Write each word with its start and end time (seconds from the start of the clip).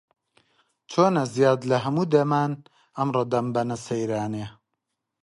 چۆنە 0.91 1.23
زیاد 1.35 1.59
لە 1.69 1.77
هەموو 1.85 2.09
دەمان، 2.13 2.51
ئەمڕۆ 2.97 3.23
دەمبەنە 3.31 3.77
سەیرانێ؟ 3.85 4.45